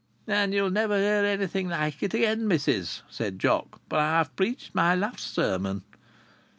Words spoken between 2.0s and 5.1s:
it again, missis," said Jock, "for I've preached my